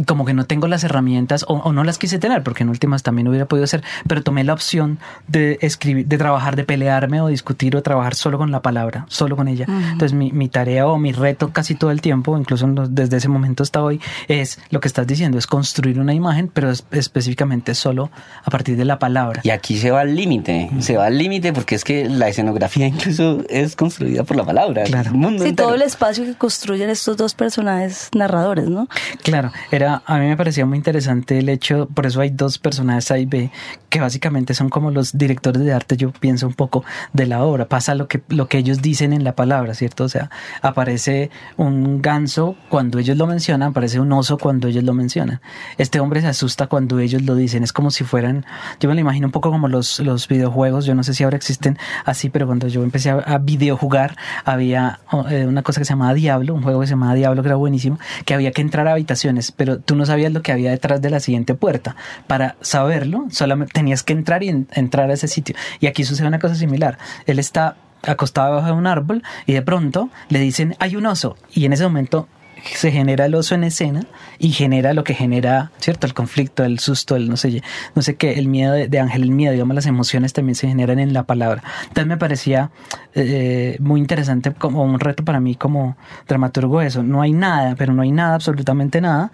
como 0.07 0.25
que 0.25 0.33
no 0.33 0.45
tengo 0.45 0.67
las 0.67 0.83
herramientas 0.83 1.43
o, 1.47 1.55
o 1.55 1.73
no 1.73 1.83
las 1.83 1.97
quise 1.97 2.19
tener 2.19 2.43
porque 2.43 2.63
en 2.63 2.69
últimas 2.69 3.03
también 3.03 3.27
hubiera 3.27 3.45
podido 3.45 3.63
hacer 3.65 3.83
pero 4.07 4.23
tomé 4.23 4.43
la 4.43 4.53
opción 4.53 4.99
de 5.27 5.57
escribir 5.61 6.05
de 6.07 6.17
trabajar 6.17 6.55
de 6.55 6.63
pelearme 6.63 7.21
o 7.21 7.27
discutir 7.27 7.75
o 7.75 7.81
trabajar 7.81 8.15
solo 8.15 8.38
con 8.38 8.51
la 8.51 8.61
palabra 8.61 9.05
solo 9.09 9.35
con 9.35 9.47
ella 9.47 9.65
entonces 9.67 10.13
mi, 10.13 10.31
mi 10.31 10.47
tarea 10.49 10.88
o 10.88 10.97
mi 10.97 11.11
reto 11.11 11.49
casi 11.51 11.75
todo 11.75 11.91
el 11.91 12.01
tiempo 12.01 12.38
incluso 12.38 12.67
los- 12.67 12.93
desde 12.95 13.17
ese 13.17 13.27
momento 13.27 13.63
hasta 13.63 13.83
hoy 13.83 13.99
es 14.27 14.59
lo 14.69 14.79
que 14.79 14.88
estás 14.88 15.05
diciendo 15.07 15.38
es 15.38 15.47
construir 15.47 15.99
una 15.99 16.13
imagen 16.13 16.49
pero 16.53 16.71
es- 16.71 16.85
específicamente 16.91 17.75
solo 17.75 18.09
a 18.44 18.49
partir 18.49 18.77
de 18.77 18.85
la 18.85 18.97
palabra 18.99 19.41
Y 19.44 19.49
aquí 19.49 19.77
se 19.77 19.91
va 19.91 20.01
al 20.01 20.15
límite, 20.15 20.69
se 20.79 20.97
va 20.97 21.07
al 21.07 21.17
límite 21.17 21.53
porque 21.53 21.75
es 21.75 21.83
que 21.83 22.07
la 22.07 22.27
escenografía 22.29 22.87
incluso 22.94 23.39
es 23.49 23.75
construida 23.75 24.23
por 24.23 24.37
la 24.37 24.45
palabra. 24.45 24.83
Claro. 24.83 25.09
El 25.11 25.17
mundo 25.17 25.44
Sí, 25.44 25.49
entero. 25.49 25.67
todo 25.69 25.75
el 25.75 25.81
espacio 25.81 26.23
que 26.23 26.35
construyen 26.35 26.89
estos 26.89 27.17
dos 27.17 27.33
personajes 27.33 28.09
narradores, 28.15 28.69
¿no? 28.69 28.87
Claro, 29.23 29.51
era 29.71 29.81
a 29.86 30.18
mí 30.19 30.28
me 30.28 30.38
parecía 30.38 30.66
muy 30.66 30.78
interesante 30.78 31.39
el 31.39 31.50
hecho, 31.50 31.88
por 31.94 32.06
eso 32.06 32.22
hay 32.22 32.30
dos 32.30 32.57
personajes 32.57 33.12
A 33.12 33.19
y 33.19 33.25
B 33.25 33.51
que 33.89 34.00
básicamente 34.00 34.54
son 34.54 34.69
como 34.69 34.89
los 34.89 35.18
directores 35.18 35.63
de 35.63 35.74
arte, 35.74 35.98
yo 35.98 36.12
pienso 36.12 36.48
un 36.48 36.54
poco 36.54 36.86
de 37.12 37.25
la 37.25 37.44
obra, 37.44 37.68
pasa 37.68 37.94
lo 37.94 38.07
que 38.07 38.22
lo 38.30 38.48
que 38.48 38.57
ellos 38.57 38.81
dicen 38.81 39.12
en 39.12 39.25
la 39.25 39.36
palabra, 39.36 39.74
¿cierto? 39.74 40.06
O 40.06 40.10
sea, 40.10 40.30
aparece 40.62 41.30
un 41.57 42.01
ganso 42.01 42.56
cuando 42.69 43.00
ellos 43.00 43.18
lo 43.18 43.28
mencionan, 43.28 43.69
aparece 43.69 44.00
un 44.00 44.12
oso 44.13 44.38
cuando 44.38 44.69
ellos 44.69 44.86
lo 44.86 44.94
mencionan. 44.94 45.42
Este 45.78 46.00
hombre 46.00 46.22
se 46.22 46.28
asusta 46.28 46.68
cuando 46.68 47.00
ellos 47.00 47.24
lo 47.24 47.36
dicen, 47.36 47.63
es 47.63 47.73
como 47.73 47.92
si 47.92 48.06
fueran, 48.06 48.45
yo 48.80 48.88
me 48.88 48.95
lo 48.95 49.02
imagino 49.02 49.28
un 49.28 49.31
poco 49.31 49.52
como 49.52 49.68
los 49.68 50.00
los 50.00 50.28
videojuegos, 50.28 50.85
yo 50.85 50.95
no 50.95 51.04
sé 51.04 51.14
si 51.14 51.26
ahora 51.26 51.35
existen 51.35 51.78
así, 52.06 52.30
pero 52.30 52.47
cuando 52.47 52.69
yo 52.69 52.83
empecé 52.83 53.09
a, 53.09 53.16
a 53.16 53.38
videojugar 53.40 54.16
había 54.45 55.00
eh, 55.30 55.45
una 55.45 55.64
cosa 55.64 55.81
que 55.81 55.85
se 55.85 55.90
llamaba 55.90 56.14
Diablo, 56.14 56.54
un 56.54 56.64
juego 56.64 56.80
que 56.80 56.88
se 56.88 56.92
llamaba 56.92 57.14
Diablo 57.14 57.42
que 57.42 57.50
era 57.50 57.57
buenísimo, 57.57 58.00
que 58.26 58.33
había 58.33 58.52
que 58.52 58.61
entrar 58.61 58.88
a 58.88 58.94
habitaciones, 58.94 59.52
pero 59.52 59.70
tú 59.80 59.95
no 59.95 60.06
sabías 60.06 60.31
lo 60.31 60.42
que 60.42 60.51
había 60.51 60.71
detrás 60.71 61.01
de 61.01 61.09
la 61.09 61.19
siguiente 61.19 61.54
puerta. 61.56 61.95
Para 62.28 62.56
saberlo, 62.61 63.25
solamente 63.30 63.73
tenías 63.73 64.04
que 64.04 64.13
entrar 64.13 64.44
y 64.44 64.49
en- 64.49 64.68
entrar 64.73 65.09
a 65.09 65.13
ese 65.13 65.28
sitio. 65.28 65.56
Y 65.80 65.87
aquí 65.87 66.04
sucede 66.04 66.28
una 66.28 66.40
cosa 66.40 66.56
similar. 66.56 66.97
Él 67.25 67.40
está 67.40 67.75
acostado 68.04 68.49
debajo 68.49 68.68
de 68.68 68.73
un 68.73 68.87
árbol 68.87 69.23
y 69.45 69.54
de 69.54 69.61
pronto 69.61 70.09
le 70.30 70.40
dicen 70.40 70.75
hay 70.80 70.95
un 70.95 71.06
oso 71.06 71.37
y 71.54 71.66
en 71.66 71.73
ese 71.73 71.83
momento 71.83 72.28
se 72.63 72.91
genera 72.91 73.25
el 73.25 73.35
oso 73.35 73.56
en 73.56 73.63
escena 73.63 74.06
y 74.39 74.49
genera 74.51 74.94
lo 74.94 75.03
que 75.03 75.13
genera, 75.13 75.71
¿cierto? 75.80 76.07
El 76.07 76.13
conflicto, 76.13 76.63
el 76.63 76.80
susto, 76.80 77.15
el 77.15 77.30
no 77.30 77.37
sé, 77.37 77.61
no 77.95 78.01
sé 78.01 78.15
qué, 78.15 78.33
el 78.33 78.47
miedo 78.47 78.73
de, 78.73 78.99
Ángel, 78.99 79.23
el 79.23 79.31
miedo, 79.31 79.53
digamos, 79.53 79.75
las 79.75 79.85
emociones 79.85 80.33
también 80.33 80.56
se 80.56 80.68
generan 80.68 80.99
en 80.99 81.13
la 81.13 81.23
palabra. 81.23 81.63
Entonces 81.83 82.07
me 82.07 82.18
parecía 82.18 82.71
eh, 83.15 83.77
muy 83.80 83.99
interesante 83.99 84.53
como 84.53 84.83
un 84.83 84.99
reto 84.99 85.23
para 85.23 85.39
mí 85.39 85.56
como 85.56 85.97
dramaturgo 86.27 86.81
eso. 86.81 87.03
No 87.03 87.21
hay 87.21 87.33
nada, 87.33 87.75
pero 87.75 87.94
no 87.94 88.01
hay 88.01 88.11
nada, 88.11 88.35
absolutamente 88.35 89.01
nada 89.01 89.31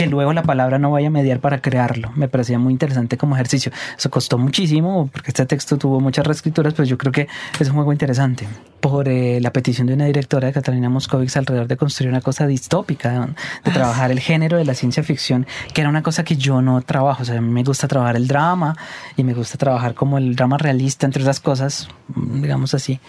que 0.00 0.06
luego 0.06 0.32
la 0.32 0.42
palabra 0.42 0.78
no 0.78 0.90
vaya 0.90 1.08
a 1.08 1.10
mediar 1.10 1.40
para 1.40 1.60
crearlo. 1.60 2.10
Me 2.16 2.26
parecía 2.26 2.58
muy 2.58 2.72
interesante 2.72 3.18
como 3.18 3.34
ejercicio. 3.34 3.70
Eso 3.98 4.08
costó 4.08 4.38
muchísimo 4.38 5.10
porque 5.12 5.28
este 5.30 5.44
texto 5.44 5.76
tuvo 5.76 6.00
muchas 6.00 6.26
reescrituras, 6.26 6.72
pero 6.72 6.86
yo 6.86 6.96
creo 6.96 7.12
que 7.12 7.28
es 7.58 7.68
un 7.68 7.74
juego 7.74 7.92
interesante. 7.92 8.48
Por 8.80 9.10
eh, 9.10 9.42
la 9.42 9.52
petición 9.52 9.88
de 9.88 9.92
una 9.92 10.06
directora 10.06 10.46
de 10.46 10.54
Catalina 10.54 10.88
Moscovics 10.88 11.36
alrededor 11.36 11.68
de 11.68 11.76
construir 11.76 12.08
una 12.08 12.22
cosa 12.22 12.46
distópica, 12.46 13.10
de, 13.10 13.34
de 13.62 13.70
trabajar 13.72 14.10
el 14.10 14.20
género 14.20 14.56
de 14.56 14.64
la 14.64 14.72
ciencia 14.72 15.02
ficción, 15.02 15.46
que 15.74 15.82
era 15.82 15.90
una 15.90 16.02
cosa 16.02 16.24
que 16.24 16.34
yo 16.36 16.62
no 16.62 16.80
trabajo. 16.80 17.20
O 17.20 17.26
sea, 17.26 17.36
a 17.36 17.42
mí 17.42 17.50
me 17.50 17.62
gusta 17.62 17.86
trabajar 17.86 18.16
el 18.16 18.26
drama 18.26 18.74
y 19.18 19.24
me 19.24 19.34
gusta 19.34 19.58
trabajar 19.58 19.92
como 19.92 20.16
el 20.16 20.34
drama 20.34 20.56
realista, 20.56 21.04
entre 21.04 21.22
otras 21.22 21.40
cosas, 21.40 21.88
digamos 22.16 22.72
así. 22.72 23.00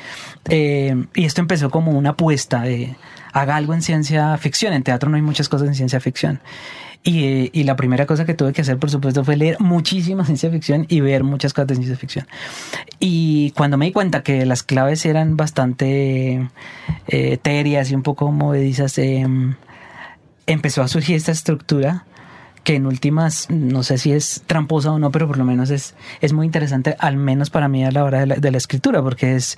Eh, 0.50 1.06
y 1.14 1.24
esto 1.24 1.40
empezó 1.40 1.70
como 1.70 1.92
una 1.92 2.10
apuesta 2.10 2.64
de 2.64 2.98
haga 3.34 3.56
algo 3.56 3.74
en 3.74 3.82
ciencia 3.82 4.38
ficción. 4.38 4.74
En 4.74 4.84
teatro 4.84 5.10
no 5.10 5.16
hay 5.16 5.22
muchas 5.22 5.50
cosas 5.50 5.68
en 5.68 5.76
ciencia 5.76 6.00
ficción. 6.00 6.40
Y, 7.04 7.50
y, 7.60 7.64
la 7.64 7.76
primera 7.76 8.06
cosa 8.06 8.26
que 8.26 8.36
tuve 8.36 8.54
que 8.54 8.62
hacer, 8.62 8.78
por 8.78 8.92
supuesto, 8.92 9.24
fue 9.24 9.36
leer 9.36 9.60
muchísima 9.60 10.24
ciencia 10.26 10.52
ficción 10.52 10.86
y 10.88 11.00
ver 11.00 11.24
muchas 11.24 11.52
cosas 11.52 11.70
de 11.70 11.76
ciencia 11.76 11.98
ficción. 11.98 12.28
Y 13.00 13.52
cuando 13.52 13.78
me 13.78 13.86
di 13.86 13.92
cuenta 13.92 14.22
que 14.22 14.46
las 14.46 14.62
claves 14.62 15.06
eran 15.06 15.36
bastante 15.36 16.34
eh, 16.36 16.48
etéreas 17.08 17.90
y 17.90 17.96
un 17.96 18.04
poco 18.04 18.32
movedizas, 18.32 19.00
eh, 19.00 19.26
empezó 20.46 20.84
a 20.84 20.88
surgir 20.88 21.16
esta 21.16 21.32
estructura 21.32 22.06
que 22.64 22.76
en 22.76 22.86
últimas, 22.86 23.50
no 23.50 23.82
sé 23.84 23.98
si 23.98 24.12
es 24.12 24.44
tramposa 24.46 24.92
o 24.92 25.00
no, 25.00 25.12
pero 25.12 25.28
por 25.28 25.38
lo 25.38 25.46
menos 25.46 25.72
es, 25.72 25.96
es 26.22 26.34
muy 26.34 26.46
interesante, 26.46 26.96
al 27.00 27.18
menos 27.18 27.50
para 27.50 27.68
mí 27.68 27.84
a 27.84 27.92
la 27.92 28.04
hora 28.04 28.26
de 28.26 28.52
la 28.52 28.58
escritura, 28.58 29.02
porque 29.02 29.36
es 29.36 29.58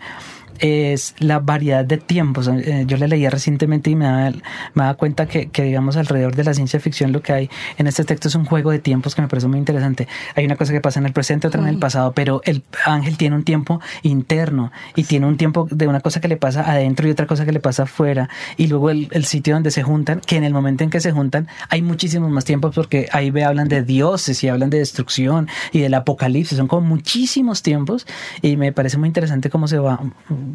es 0.59 1.15
la 1.19 1.39
variedad 1.39 1.85
de 1.85 1.97
tiempos. 1.97 2.47
Eh, 2.47 2.85
yo 2.87 2.97
la 2.97 3.07
leía 3.07 3.29
recientemente 3.29 3.89
y 3.89 3.95
me 3.95 4.05
daba, 4.05 4.29
me 4.29 4.83
daba 4.83 4.93
cuenta 4.95 5.25
que, 5.25 5.49
que, 5.49 5.63
digamos, 5.63 5.97
alrededor 5.97 6.35
de 6.35 6.43
la 6.43 6.53
ciencia 6.53 6.79
ficción 6.79 7.11
lo 7.11 7.21
que 7.21 7.33
hay 7.33 7.49
en 7.77 7.87
este 7.87 8.03
texto 8.03 8.27
es 8.27 8.35
un 8.35 8.45
juego 8.45 8.71
de 8.71 8.79
tiempos 8.79 9.15
que 9.15 9.21
me 9.21 9.27
parece 9.27 9.47
muy 9.47 9.59
interesante. 9.59 10.07
Hay 10.35 10.45
una 10.45 10.55
cosa 10.55 10.73
que 10.73 10.81
pasa 10.81 10.99
en 10.99 11.05
el 11.05 11.13
presente, 11.13 11.47
otra 11.47 11.61
en 11.61 11.67
el 11.67 11.79
pasado, 11.79 12.13
pero 12.13 12.41
el 12.45 12.63
ángel 12.85 13.17
tiene 13.17 13.35
un 13.35 13.43
tiempo 13.43 13.81
interno 14.03 14.71
y 14.95 15.03
tiene 15.03 15.25
un 15.27 15.37
tiempo 15.37 15.67
de 15.69 15.87
una 15.87 15.99
cosa 15.99 16.21
que 16.21 16.27
le 16.27 16.37
pasa 16.37 16.69
adentro 16.69 17.07
y 17.07 17.11
otra 17.11 17.27
cosa 17.27 17.45
que 17.45 17.51
le 17.51 17.59
pasa 17.59 17.83
afuera. 17.83 18.29
Y 18.57 18.67
luego 18.67 18.89
el, 18.89 19.07
el 19.11 19.25
sitio 19.25 19.53
donde 19.53 19.71
se 19.71 19.83
juntan, 19.83 20.21
que 20.21 20.37
en 20.37 20.43
el 20.43 20.53
momento 20.53 20.83
en 20.83 20.89
que 20.89 20.99
se 20.99 21.11
juntan 21.11 21.47
hay 21.69 21.81
muchísimos 21.81 22.29
más 22.31 22.45
tiempos 22.45 22.75
porque 22.75 23.07
ahí 23.11 23.31
ve, 23.31 23.43
hablan 23.43 23.67
de 23.67 23.83
dioses 23.83 24.43
y 24.43 24.47
hablan 24.47 24.69
de 24.69 24.79
destrucción 24.79 25.47
y 25.71 25.79
del 25.79 25.93
apocalipsis. 25.93 26.57
Son 26.57 26.67
como 26.67 26.87
muchísimos 26.87 27.61
tiempos 27.61 28.05
y 28.41 28.57
me 28.57 28.71
parece 28.71 28.97
muy 28.97 29.07
interesante 29.07 29.49
cómo 29.49 29.67
se 29.67 29.77
va 29.77 29.99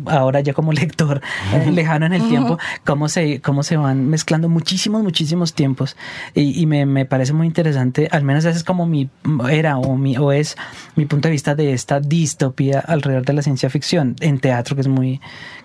ahora 0.06 0.40
ya 0.40 0.52
como 0.52 0.72
lector 0.78 1.20
eh, 1.52 1.70
lejano 1.70 2.06
en 2.06 2.14
el 2.14 2.28
tiempo, 2.28 2.58
cómo 2.84 3.08
se, 3.08 3.40
cómo 3.40 3.62
se 3.62 3.76
van 3.76 4.08
mezclando 4.08 4.48
muchísimos, 4.48 5.02
muchísimos 5.02 5.54
tiempos. 5.54 5.96
Y, 6.34 6.60
y 6.60 6.66
me, 6.66 6.86
me, 6.86 7.04
parece 7.04 7.32
muy 7.32 7.46
interesante, 7.46 8.08
al 8.10 8.24
menos 8.24 8.44
ese 8.44 8.58
es 8.58 8.64
como 8.64 8.86
mi, 8.86 9.10
era 9.50 9.78
o, 9.78 9.96
mi, 9.96 10.16
o 10.16 10.32
es 10.32 10.56
mi 10.96 11.06
punto 11.06 11.28
de 11.28 11.32
vista 11.32 11.54
de 11.54 11.72
esta 11.72 12.00
distopía 12.00 12.80
alrededor 12.80 13.24
de 13.24 13.32
la 13.32 13.42
ciencia 13.42 13.70
ficción 13.70 14.16
en 14.20 14.38
teatro, 14.38 14.74
que 14.74 14.82
es 14.82 14.88
muy 14.88 15.20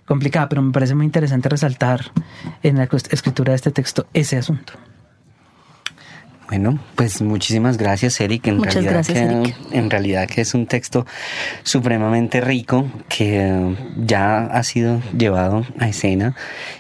complicada, 0.06 0.50
pero 0.50 0.62
me 0.62 0.72
parece 0.72 0.96
muy 0.96 1.06
interesante 1.06 1.50
resaltar 1.50 2.12
en 2.62 2.78
la 2.78 2.84
escritura 2.84 3.52
de 3.52 3.56
este 3.56 3.72
texto 3.72 4.08
ese 4.14 4.38
asunto. 4.38 4.74
Bueno, 6.48 6.78
pues 6.96 7.22
muchísimas 7.22 7.78
gracias, 7.78 8.20
Eric. 8.20 8.48
En 8.48 8.58
Muchas 8.58 8.76
realidad 8.76 8.94
gracias, 8.94 9.18
que, 9.18 9.26
Eric. 9.26 9.56
En 9.72 9.90
realidad 9.90 10.28
que 10.28 10.42
es 10.42 10.54
un 10.54 10.68
texto 10.68 11.06
supremamente 11.64 12.42
rico 12.42 12.88
que 13.10 13.76
ya 13.98 14.46
ha 14.46 14.64
sido 14.64 15.02
llevado 15.18 15.66
a 15.80 15.88
escena 15.88 16.36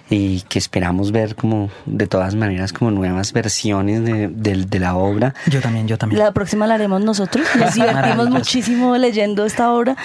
y 0.09 0.41
que 0.41 0.59
esperamos 0.59 1.11
ver 1.11 1.35
como 1.35 1.69
de 1.85 2.07
todas 2.07 2.35
maneras 2.35 2.73
como 2.73 2.91
nuevas 2.91 3.33
versiones 3.33 4.03
de, 4.03 4.27
de, 4.27 4.65
de 4.65 4.79
la 4.79 4.95
obra. 4.95 5.33
Yo 5.47 5.61
también, 5.61 5.87
yo 5.87 5.97
también. 5.97 6.19
La 6.19 6.31
próxima 6.31 6.67
la 6.67 6.75
haremos 6.75 7.03
nosotros. 7.03 7.47
Nos 7.57 7.73
divertimos 7.73 8.29
muchísimo 8.29 8.95
leyendo 8.97 9.45
esta 9.45 9.71
obra. 9.71 9.95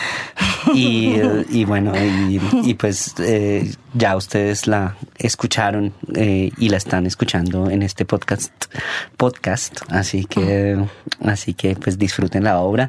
Y, 0.73 1.17
y 1.51 1.65
bueno, 1.65 1.93
y, 1.97 2.41
y 2.63 2.75
pues 2.75 3.15
eh, 3.19 3.75
ya 3.95 4.17
ustedes 4.17 4.67
la 4.67 4.97
escucharon 5.17 5.93
eh, 6.15 6.51
y 6.57 6.69
la 6.69 6.77
están 6.77 7.07
escuchando 7.07 7.71
en 7.71 7.83
este 7.83 8.05
podcast 8.05 8.53
podcast 9.17 9.48
así 9.89 10.25
que 10.25 10.79
así 11.25 11.55
que 11.55 11.77
pues 11.77 11.99
disfruten 11.99 12.45
la 12.45 12.61
obra. 12.61 12.89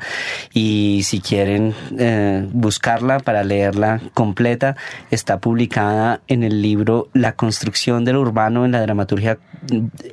Y 0.53 1.01
si 1.03 1.19
quieren 1.19 1.73
eh, 1.97 2.47
buscarla 2.51 3.19
para 3.19 3.43
leerla 3.43 4.01
completa 4.13 4.75
está 5.11 5.39
publicada 5.39 6.21
en 6.27 6.43
el 6.43 6.61
libro 6.61 7.09
La 7.13 7.33
construcción 7.33 8.05
del 8.05 8.17
urbano 8.17 8.65
en 8.65 8.71
la 8.71 8.81
dramaturgia 8.81 9.37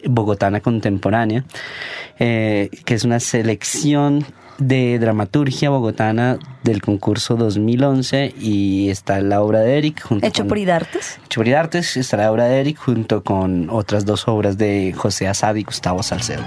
bogotana 0.04 0.60
contemporánea 0.60 1.44
eh, 2.18 2.70
que 2.84 2.94
es 2.94 3.04
una 3.04 3.20
selección 3.20 4.24
de 4.58 4.98
dramaturgia 4.98 5.70
bogotana 5.70 6.38
del 6.62 6.82
concurso 6.82 7.36
2011 7.36 8.34
y 8.38 8.88
está 8.90 9.20
la 9.20 9.42
obra 9.42 9.60
de 9.60 9.78
Eric 9.78 10.02
junto 10.02 10.26
hecho 10.26 10.42
con, 10.42 10.48
por 10.48 10.58
Idartes 10.58 11.18
hecho 11.24 11.40
por 11.40 11.48
Idartes 11.48 11.96
está 11.96 12.16
la 12.16 12.32
obra 12.32 12.46
de 12.46 12.60
Eric 12.60 12.78
junto 12.78 13.22
con 13.22 13.68
otras 13.70 14.06
dos 14.06 14.28
obras 14.28 14.56
de 14.56 14.94
José 14.96 15.28
Asad 15.28 15.56
y 15.56 15.64
Gustavo 15.64 16.02
Salcedo 16.02 16.42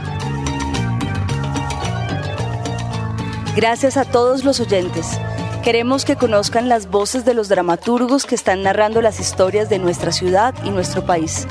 gracias 3.55 3.97
a 3.97 4.05
todos 4.05 4.43
los 4.43 4.59
oyentes 4.59 5.19
Queremos 5.63 6.05
que 6.05 6.15
conozcan 6.15 6.69
las 6.69 6.89
voces 6.89 7.25
de 7.25 7.33
los 7.33 7.49
dramaturgos 7.49 8.25
que 8.25 8.33
están 8.33 8.63
narrando 8.63 9.01
las 9.01 9.19
historias 9.19 9.69
de 9.69 9.77
nuestra 9.77 10.13
ciudad 10.13 10.55
y 10.63 10.69
nuestro 10.69 11.05
país. 11.05 11.47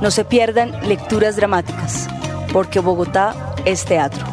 No 0.00 0.10
se 0.10 0.24
pierdan 0.24 0.72
lecturas 0.88 1.36
dramáticas, 1.36 2.08
porque 2.52 2.80
Bogotá 2.80 3.54
es 3.66 3.84
teatro. 3.84 4.24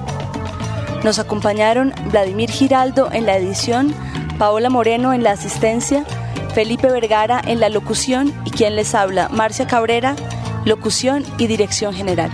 Nos 1.03 1.17
acompañaron 1.17 1.93
Vladimir 2.11 2.51
Giraldo 2.51 3.11
en 3.11 3.25
la 3.25 3.35
edición, 3.35 3.93
Paola 4.37 4.69
Moreno 4.69 5.13
en 5.13 5.23
la 5.23 5.31
asistencia, 5.31 6.05
Felipe 6.53 6.91
Vergara 6.91 7.41
en 7.45 7.59
la 7.59 7.69
locución 7.69 8.33
y 8.45 8.51
quien 8.51 8.75
les 8.75 8.93
habla, 8.93 9.29
Marcia 9.29 9.65
Cabrera, 9.67 10.15
locución 10.63 11.25
y 11.37 11.47
dirección 11.47 11.93
general. 11.93 12.29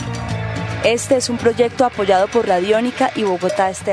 Este 0.84 1.16
es 1.16 1.30
un 1.30 1.38
proyecto 1.38 1.86
apoyado 1.86 2.28
por 2.28 2.48
Radiónica 2.48 3.12
y 3.16 3.24
Bogotá 3.24 3.70
es 3.70 3.84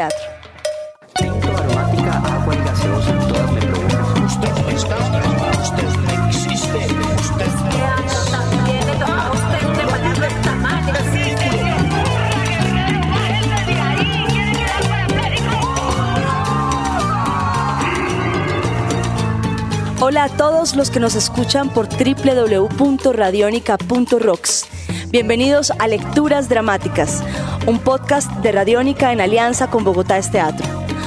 Hola 20.07 20.25
a 20.25 20.29
todos 20.29 20.77
los 20.77 20.91
que 20.91 21.01
nos 21.01 21.15
escuchan 21.15 21.71
por 21.71 21.89
www.radionica.rocks. 21.89 24.67
Bienvenidos 25.09 25.73
a 25.79 25.89
Lecturas 25.89 26.51
Dramáticas, 26.51 27.25
un 27.67 27.79
podcast 27.79 28.31
de 28.43 28.53
Radiónica 28.53 29.15
en 29.15 29.23
alianza 29.23 29.71
con 29.71 29.83
Bogotá 29.83 30.19
es 30.19 30.31
Teatro. 30.31 30.67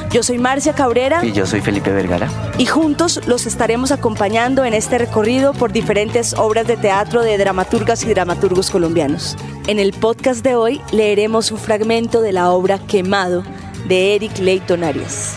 Yo 0.10 0.24
soy 0.24 0.40
Marcia 0.40 0.74
Cabrera 0.74 1.24
Y 1.24 1.32
yo 1.32 1.46
soy 1.46 1.62
Felipe 1.62 1.92
Vergara. 1.92 2.28
y 2.58 2.66
juntos 2.66 3.22
los 3.28 3.46
estaremos 3.46 3.92
acompañando 3.92 4.66
en 4.66 4.74
este 4.74 4.98
recorrido 4.98 5.54
por 5.54 5.72
diferentes 5.72 6.34
obras 6.34 6.66
de 6.66 6.76
teatro 6.76 7.22
de 7.22 7.38
dramaturgas 7.38 8.04
y 8.04 8.10
dramaturgos 8.10 8.72
colombianos. 8.72 9.38
En 9.68 9.78
el 9.78 9.94
podcast 9.94 10.44
de 10.44 10.56
hoy 10.56 10.82
leeremos 10.92 11.52
un 11.52 11.60
fragmento 11.60 12.22
de 12.22 12.32
la 12.32 12.50
obra 12.50 12.80
Quemado 12.80 13.44
de 13.88 14.16
Eric 14.16 14.40
Leighton 14.40 14.84
Arias. 14.84 15.36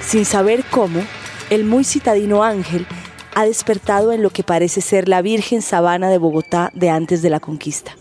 Sin 0.00 0.24
saber 0.24 0.64
cómo, 0.70 1.02
el 1.50 1.64
muy 1.64 1.84
citadino 1.84 2.42
Ángel 2.42 2.86
ha 3.34 3.44
despertado 3.44 4.12
en 4.12 4.22
lo 4.22 4.30
que 4.30 4.42
parece 4.42 4.80
ser 4.80 5.08
la 5.08 5.22
virgen 5.22 5.62
sabana 5.62 6.08
de 6.08 6.18
Bogotá 6.18 6.70
de 6.74 6.90
antes 6.90 7.22
de 7.22 7.30
la 7.30 7.40
conquista. 7.40 7.92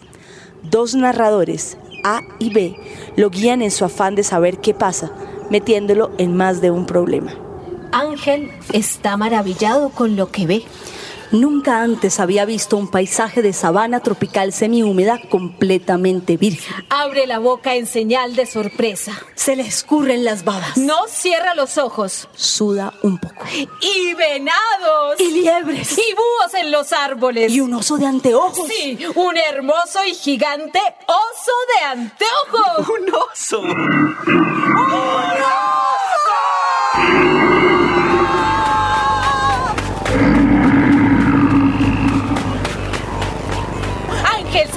Dos 0.64 0.96
narradores, 0.96 1.78
A 2.04 2.22
y 2.40 2.54
B, 2.54 2.76
lo 3.16 3.30
guían 3.30 3.62
en 3.62 3.72
su 3.72 3.86
afán 3.86 4.16
de 4.16 4.24
saber 4.24 4.60
qué 4.60 4.74
pasa, 4.74 5.12
metiéndolo 5.50 6.12
en 6.18 6.36
más 6.36 6.62
de 6.62 6.72
un 6.72 6.86
problema. 6.86 7.34
Ángel 7.92 8.52
está 8.74 9.18
maravillado 9.18 9.90
con 9.90 10.16
lo 10.16 10.32
que 10.32 10.48
ve. 10.48 10.64
Nunca 11.36 11.82
antes 11.82 12.22
había 12.22 12.46
visto 12.46 12.78
un 12.78 12.88
paisaje 12.88 13.42
de 13.42 13.52
sabana 13.52 14.00
tropical 14.00 14.54
semihúmeda 14.54 15.20
completamente 15.30 16.38
virgen. 16.38 16.74
Abre 16.90 17.28
la 17.28 17.40
boca 17.40 17.76
en 17.76 17.88
señal 17.88 18.36
de 18.36 18.46
sorpresa. 18.46 19.12
Se 19.36 19.58
le 19.58 19.64
escurren 19.64 20.24
las 20.24 20.46
babas. 20.46 20.78
No 20.78 21.08
cierra 21.08 21.54
los 21.54 21.78
ojos. 21.78 22.30
Suda 22.36 22.94
un 23.04 23.18
poco. 23.18 23.46
Y 23.54 24.14
venados. 24.14 25.20
Y 25.20 25.32
liebres. 25.32 25.98
Y 25.98 26.14
búhos 26.14 26.54
en 26.54 26.72
los 26.72 26.94
árboles. 26.94 27.52
Y 27.52 27.60
un 27.60 27.74
oso 27.74 27.98
de 27.98 28.06
anteojos. 28.06 28.68
Sí, 28.70 28.98
un 29.16 29.36
hermoso 29.36 30.06
y 30.08 30.14
gigante 30.14 30.80
oso 31.06 31.52
de 31.74 31.86
anteojos. 31.86 32.90
¡Un 32.90 33.14
oso! 33.14 33.62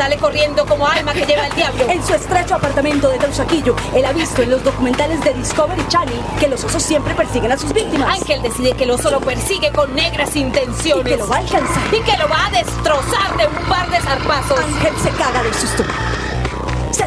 Sale 0.08 0.20
corriendo 0.20 0.64
como 0.64 0.86
alma 0.86 1.12
que 1.12 1.26
lleva 1.26 1.46
el 1.46 1.54
diablo. 1.54 1.84
En 1.90 2.02
su 2.02 2.14
estrecho 2.14 2.54
apartamento 2.54 3.10
de 3.10 3.18
Teusaquillo, 3.18 3.76
él 3.94 4.04
ha 4.06 4.12
visto 4.12 4.42
en 4.42 4.50
los 4.50 4.64
documentales 4.64 5.22
de 5.22 5.34
Discovery 5.34 5.86
Channel 5.88 6.18
que 6.40 6.48
los 6.48 6.64
osos 6.64 6.82
siempre 6.82 7.14
persiguen 7.14 7.52
a 7.52 7.58
sus 7.58 7.74
víctimas. 7.74 8.18
Ángel 8.18 8.40
decide 8.40 8.72
que 8.72 8.84
el 8.84 8.92
oso 8.92 9.10
lo 9.10 9.20
persigue 9.20 9.70
con 9.70 9.94
negras 9.94 10.34
intenciones. 10.34 11.12
Y 11.12 11.16
que 11.16 11.16
lo 11.18 11.28
va 11.28 11.36
a 11.36 11.40
alcanzar. 11.40 11.82
Y 11.94 12.00
que 12.00 12.16
lo 12.16 12.28
va 12.28 12.46
a 12.46 12.50
destrozar 12.50 13.36
de 13.36 13.46
un 13.48 13.68
par 13.68 13.90
de 13.90 14.00
zarpazos. 14.00 14.60
Ángel 14.60 14.94
se 15.02 15.10
caga 15.10 15.42
del 15.42 15.54
susto. 15.54 15.84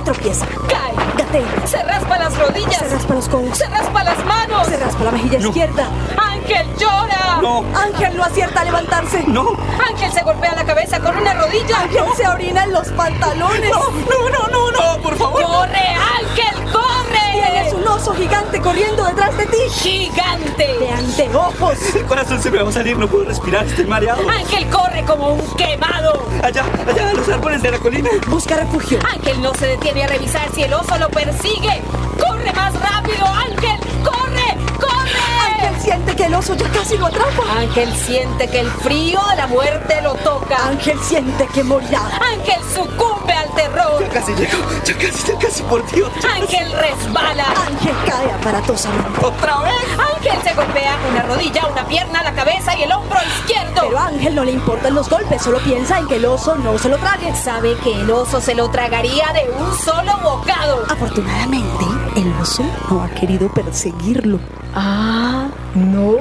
Se 0.01 0.05
Se 0.05 0.13
tropieza. 0.13 0.47
Cae. 0.67 0.95
Gatea. 1.15 1.67
Se 1.67 1.83
raspa 1.83 2.17
las 2.17 2.35
rodillas. 2.35 2.77
Se 2.77 2.89
raspa 2.89 3.13
los 3.13 3.29
codos. 3.29 3.55
Se 3.55 3.67
raspa 3.67 4.03
las 4.03 4.25
manos. 4.25 4.67
Se 4.67 4.77
raspa 4.77 5.03
la 5.03 5.11
mejilla 5.11 5.37
izquierda. 5.37 5.87
Ángel 6.17 6.67
llora. 6.77 7.37
No, 7.39 7.63
Ángel 7.79 8.17
no 8.17 8.23
acierta 8.23 8.61
a 8.61 8.63
levantarse. 8.65 9.23
no, 9.27 9.55
Ángel 9.87 10.11
se 10.11 10.23
golpea 10.23 10.55
la 10.55 10.65
cabeza 10.65 10.99
con 10.99 11.15
una 11.15 11.35
rodilla. 11.35 11.81
Ángel 11.81 12.05
se 12.17 12.27
orina 12.27 12.63
en 12.63 12.71
los 12.73 12.87
pantalones. 12.89 13.69
no, 13.69 14.29
no, 14.29 14.47
no, 14.47 14.71
no, 14.71 15.01
por 15.03 15.15
favor. 15.15 15.43
¡Corre, 15.43 15.95
Ángel, 16.19 16.71
corre! 16.71 17.10
Tienes 17.31 17.73
un 17.73 17.87
oso 17.87 18.13
gigante 18.13 18.59
corriendo 18.61 19.03
detrás 19.05 19.37
de 19.37 19.45
ti. 19.45 19.57
¡Gigante! 19.81 20.67
De 20.79 20.89
anteojos. 20.89 21.95
El 21.95 22.05
corazón 22.05 22.41
se 22.41 22.51
me 22.51 22.61
va 22.61 22.69
a 22.69 22.71
salir, 22.71 22.97
no 22.97 23.07
puedo 23.07 23.25
respirar, 23.25 23.65
estoy 23.65 23.85
mareado. 23.85 24.27
Ángel 24.29 24.67
corre 24.69 25.03
como 25.05 25.33
un 25.33 25.55
quemado. 25.55 26.27
Allá, 26.43 26.65
allá, 26.87 27.09
a 27.09 27.13
los 27.13 27.29
árboles 27.29 27.61
de 27.61 27.71
la 27.71 27.79
colina. 27.79 28.09
Busca 28.27 28.55
refugio. 28.57 28.99
Ángel 29.13 29.41
no 29.41 29.53
se 29.53 29.67
detiene 29.67 30.03
a 30.03 30.07
revisar 30.07 30.49
si 30.53 30.63
el 30.63 30.73
oso 30.73 30.97
lo 30.97 31.09
persigue. 31.09 31.81
¡Corre 32.19 32.51
más 32.53 32.73
rápido, 32.79 33.25
Ángel! 33.25 33.79
¡Corre! 34.03 34.57
¡Corre! 34.79 35.11
Ángel 35.53 35.81
siente 35.81 36.15
que 36.15 36.25
el 36.25 36.33
oso 36.33 36.55
ya 36.55 36.69
casi 36.69 36.97
lo 36.97 37.07
atrapa. 37.07 37.43
Ángel 37.57 37.93
siente 37.95 38.47
que 38.47 38.59
el 38.59 38.71
frío 38.71 39.19
de 39.29 39.35
la 39.35 39.47
muerte 39.47 40.01
lo 40.01 40.13
toca. 40.15 40.67
Ángel 40.67 40.99
siente 41.01 41.47
que 41.53 41.63
morirá. 41.63 42.01
Ángel 42.19 42.61
sucumbe 42.73 43.20
al 43.29 43.53
terror. 43.55 44.01
Ya 44.01 44.09
casi 44.09 44.33
llego, 44.33 44.57
ya 44.83 44.93
casi, 44.97 45.31
ya 45.31 45.39
casi, 45.39 45.63
por 45.63 45.85
Dios. 45.91 46.09
Ángel 46.35 46.71
resbala. 46.71 47.45
Ángel 47.67 47.95
cae 48.05 48.31
aparatosamente. 48.31 49.25
¡Otra 49.25 49.61
vez! 49.61 49.73
Ángel 50.15 50.41
se 50.43 50.53
golpea 50.53 50.97
una 51.09 51.23
rodilla, 51.23 51.67
una 51.67 51.85
pierna, 51.87 52.23
la 52.23 52.33
cabeza 52.33 52.75
y 52.77 52.83
el 52.83 52.91
hombro 52.91 53.17
izquierdo. 53.39 53.81
Pero 53.81 53.99
a 53.99 54.07
Ángel 54.07 54.35
no 54.35 54.43
le 54.43 54.51
importan 54.51 54.95
los 54.95 55.09
golpes, 55.09 55.41
solo 55.41 55.59
piensa 55.59 55.99
en 55.99 56.07
que 56.07 56.15
el 56.17 56.25
oso 56.25 56.55
no 56.55 56.77
se 56.77 56.89
lo 56.89 56.97
trague. 56.97 57.33
sabe 57.35 57.75
que 57.83 57.93
el 58.01 58.09
oso 58.11 58.41
se 58.41 58.55
lo 58.55 58.69
tragaría 58.69 59.25
de 59.33 59.49
un 59.51 59.77
solo 59.77 60.17
bocado. 60.23 60.83
Afortunadamente, 60.89 61.85
el 62.15 62.33
oso 62.41 62.63
no 62.89 63.03
ha 63.03 63.09
querido 63.09 63.47
perseguirlo. 63.49 64.39
Ah, 64.75 65.47
¿no? 65.75 66.15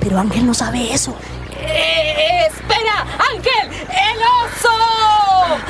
Pero 0.00 0.18
Ángel 0.18 0.46
no 0.46 0.54
sabe 0.54 0.92
eso. 0.92 1.14
Eh, 1.62 2.46
espera, 2.46 3.06
Ángel, 3.34 3.86
el 3.88 4.18
oso. 4.18 4.99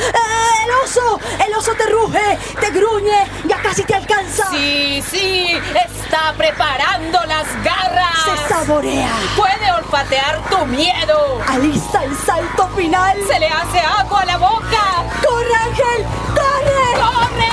¡Eh, 0.00 0.64
¡El 0.64 0.70
oso! 0.84 1.20
¡El 1.46 1.54
oso 1.54 1.72
te 1.74 1.86
ruge! 1.86 2.38
¡Te 2.60 2.70
gruñe! 2.70 3.26
¡Ya 3.44 3.60
casi 3.62 3.82
te 3.84 3.94
alcanza! 3.94 4.48
Sí, 4.50 5.02
sí, 5.08 5.60
está 5.74 6.32
preparando 6.36 7.20
las 7.26 7.46
garras. 7.62 8.24
¡Se 8.24 8.48
saborea! 8.54 9.12
Puede 9.36 9.72
olfatear 9.72 10.40
tu 10.48 10.66
miedo. 10.66 11.40
¡Alista 11.46 12.04
el 12.04 12.16
salto 12.16 12.68
final! 12.76 13.16
Se 13.26 13.38
le 13.38 13.48
hace 13.48 13.80
agua 13.80 14.20
a 14.20 14.24
la 14.24 14.38
boca. 14.38 15.04
¡Corre, 15.26 15.54
Ángel! 15.54 16.06
¡Corre! 16.34 17.00
¡Corre! 17.00 17.50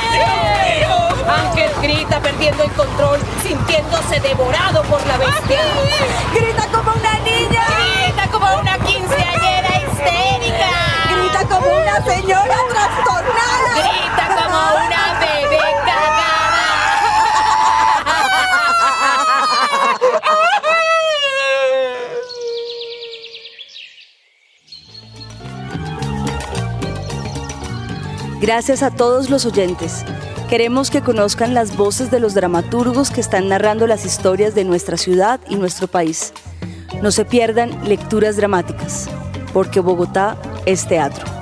Ángel 1.27 1.71
grita 1.81 2.21
perdiendo 2.21 2.63
el 2.63 2.71
control, 2.71 3.19
sintiéndose 3.43 4.19
devorado 4.21 4.81
por 4.83 5.05
la 5.05 5.17
bestia. 5.17 5.59
¡Grita 6.33 6.67
como 6.67 6.93
una 6.93 7.19
niña! 7.19 7.65
Grita 8.05 8.27
como 8.29 8.47
una 8.59 8.77
una 11.97 12.05
señora 12.05 12.55
trastornada! 12.69 13.73
Grita 13.75 14.27
como 14.35 14.59
una 14.85 15.19
bebé 15.19 15.61
cagada. 15.85 16.65
Gracias 28.41 28.83
a 28.83 28.91
todos 28.91 29.29
los 29.29 29.45
oyentes. 29.45 30.05
Queremos 30.49 30.89
que 30.89 31.01
conozcan 31.01 31.53
las 31.53 31.75
voces 31.75 32.09
de 32.09 32.21
los 32.21 32.33
dramaturgos 32.33 33.11
que 33.11 33.19
están 33.19 33.49
narrando 33.49 33.85
las 33.85 34.05
historias 34.05 34.55
de 34.55 34.63
nuestra 34.63 34.95
ciudad 34.95 35.41
y 35.49 35.55
nuestro 35.55 35.87
país. 35.87 36.31
No 37.01 37.11
se 37.11 37.25
pierdan 37.25 37.87
lecturas 37.87 38.37
dramáticas, 38.37 39.09
porque 39.51 39.81
Bogotá 39.81 40.37
es 40.65 40.87
teatro. 40.87 41.36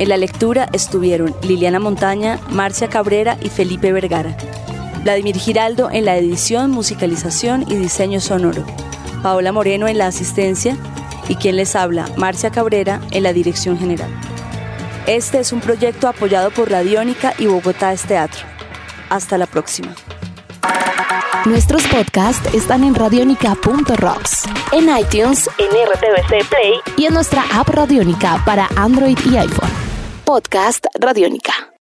En 0.00 0.08
la 0.08 0.16
lectura 0.16 0.66
estuvieron 0.72 1.36
Liliana 1.42 1.78
Montaña, 1.78 2.40
Marcia 2.48 2.88
Cabrera 2.88 3.36
y 3.42 3.50
Felipe 3.50 3.92
Vergara. 3.92 4.34
Vladimir 5.02 5.36
Giraldo 5.36 5.90
en 5.90 6.06
la 6.06 6.16
edición, 6.16 6.70
musicalización 6.70 7.66
y 7.68 7.76
diseño 7.76 8.18
sonoro. 8.18 8.64
Paola 9.22 9.52
Moreno 9.52 9.88
en 9.88 9.98
la 9.98 10.06
asistencia 10.06 10.74
y 11.28 11.34
quien 11.34 11.56
les 11.56 11.76
habla, 11.76 12.08
Marcia 12.16 12.50
Cabrera 12.50 13.02
en 13.10 13.24
la 13.24 13.34
dirección 13.34 13.78
general. 13.78 14.08
Este 15.06 15.38
es 15.38 15.52
un 15.52 15.60
proyecto 15.60 16.08
apoyado 16.08 16.50
por 16.50 16.70
Radiónica 16.70 17.34
y 17.36 17.44
Bogotá 17.44 17.92
es 17.92 18.00
Teatro. 18.00 18.46
Hasta 19.10 19.36
la 19.36 19.44
próxima. 19.44 19.94
Nuestros 21.44 21.86
podcasts 21.88 22.54
están 22.54 22.84
en 22.84 22.94
radionica.rocks, 22.94 24.44
en 24.72 24.88
iTunes, 24.96 25.50
en 25.58 25.68
RTVC 25.68 26.48
Play 26.48 26.74
y 26.96 27.04
en 27.04 27.12
nuestra 27.12 27.44
app 27.52 27.68
Radionica 27.68 28.42
para 28.46 28.66
Android 28.76 29.18
y 29.30 29.36
iPhone. 29.36 29.79
Podcast 30.30 30.86
Radionica. 30.94 31.69